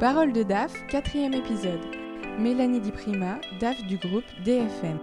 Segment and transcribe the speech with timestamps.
[0.00, 1.84] Parole de DAF, quatrième épisode.
[2.38, 4.98] Mélanie Di Prima, DAF du groupe DFM.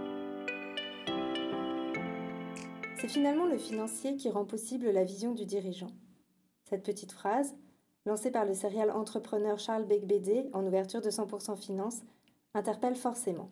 [3.00, 5.92] C'est finalement le financier qui rend possible la vision du dirigeant.
[6.64, 7.54] Cette petite phrase,
[8.06, 12.00] lancée par le serial entrepreneur Charles Becbédé en ouverture de 100% Finance,
[12.52, 13.50] interpelle forcément.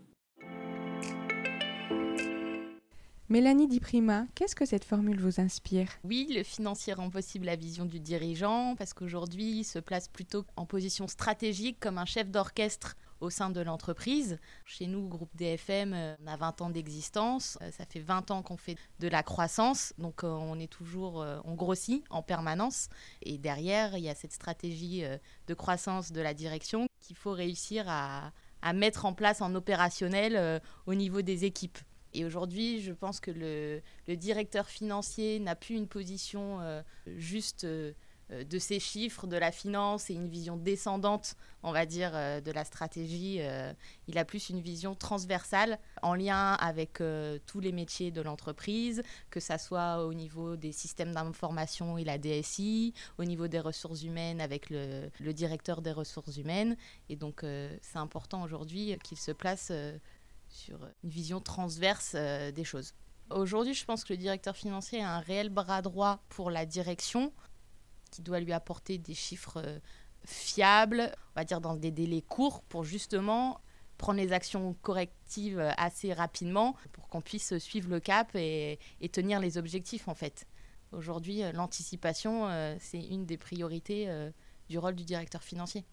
[3.29, 5.89] Mélanie Di Prima, qu'est-ce que cette formule vous inspire?
[6.05, 10.45] Oui, le financier rend possible la vision du dirigeant parce qu'aujourd'hui, il se place plutôt
[10.55, 14.39] en position stratégique comme un chef d'orchestre au sein de l'entreprise.
[14.65, 17.59] Chez nous, groupe DFM, euh, on a 20 ans d'existence.
[17.63, 19.93] Euh, ça fait 20 ans qu'on fait de la croissance.
[19.99, 22.89] Donc, euh, on est toujours, on grossit en permanence.
[23.23, 25.03] Et derrière, il y a cette stratégie
[25.49, 28.31] de croissance de la direction qu'il faut réussir à,
[28.73, 31.79] mettre en place en opérationnel au niveau des équipes.
[32.17, 33.83] Et aujourd'hui, je pense que le,
[34.17, 36.83] directeur financier n'a plus une position euh,
[37.19, 37.93] juste euh,
[38.31, 42.51] de ses chiffres, de la finance et une vision descendante, on va dire, euh, de
[42.51, 43.41] la stratégie.
[44.09, 47.03] il a plus une vision transversale en lien avec
[47.47, 52.17] tous les métiers de l'entreprise, que ça soit au niveau des systèmes d'information et la
[52.17, 56.77] DSI, au niveau des ressources humaines avec le directeur des ressources humaines.
[57.11, 57.45] Et donc,
[57.83, 59.71] c'est important aujourd'hui qu'il se place
[60.49, 62.95] sur une vision transverse euh, des choses.
[63.31, 67.33] Aujourd'hui, je pense que le directeur financier a un réel bras droit pour la direction
[68.11, 69.79] qui doit lui apporter des chiffres euh,
[70.25, 73.61] fiables, on va dire dans des délais courts pour justement
[73.99, 78.79] prendre les actions correctives euh, assez rapidement pour qu'on puisse suivre le cap et,
[79.13, 80.47] tenir les objectifs en fait.
[80.93, 84.09] Aujourd'hui, l'anticipation, c'est une des priorités
[84.69, 85.85] du rôle du directeur financier.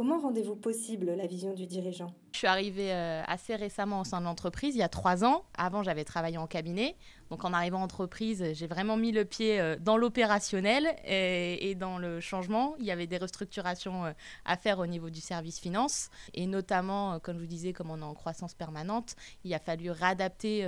[0.00, 2.14] Comment rendez-vous possible la vision du dirigeant?
[2.32, 5.44] Je suis arrivée euh, assez récemment au sein de l'entreprise, il y a trois ans.
[5.58, 6.96] Avant, j'avais travaillé en cabinet.
[7.28, 11.98] Donc, en arrivant en entreprise, j'ai vraiment mis le pied euh, dans l'opérationnel et, dans
[11.98, 12.76] le changement.
[12.78, 14.12] Il y avait des restructurations euh,
[14.46, 16.08] à faire au niveau du service finance.
[16.32, 19.90] Et notamment, comme je vous disais, comme on est en croissance permanente, il a fallu
[19.90, 20.66] réadapter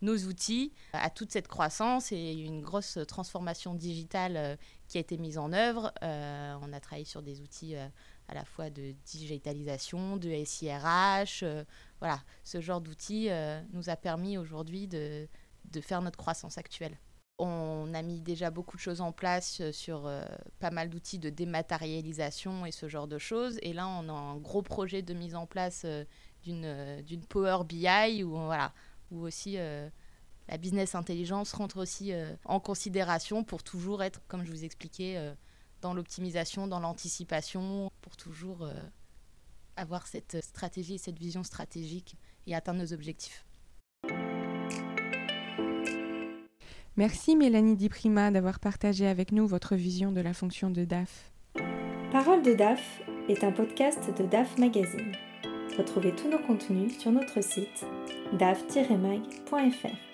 [0.00, 4.56] nos outils à toute cette croissance et une grosse transformation digitale
[4.88, 5.92] qui a été mise en œuvre.
[6.00, 7.76] on a travaillé sur des outils
[8.30, 11.42] à la fois de digitalisation, de SIRH.
[11.42, 11.64] Euh,
[11.98, 15.28] voilà, ce genre d'outils euh, nous a permis aujourd'hui de,
[15.64, 16.96] de, faire notre croissance actuelle.
[17.40, 20.08] On a mis déjà beaucoup de choses en place euh, sur
[20.60, 23.58] pas mal d'outils de dématérialisation et ce genre de choses.
[23.62, 25.84] Et là, on a un gros projet de mise en place
[26.44, 28.72] d'une Power BI où, voilà,
[29.10, 32.12] où aussi la business intelligence rentre aussi
[32.44, 35.34] en considération pour toujours être, comme je vous expliquais,
[35.80, 38.72] dans l'optimisation, dans l'anticipation, pour toujours euh,
[39.76, 43.44] avoir cette stratégie, cette vision stratégique et atteindre nos objectifs.
[46.96, 51.32] Merci Mélanie Di Prima d'avoir partagé avec nous votre vision de la fonction de DAF.
[52.12, 55.12] Parole de DAF est un podcast de DAF Magazine.
[55.78, 57.86] Retrouvez tous nos contenus sur notre site
[58.32, 60.09] daf-mag.fr.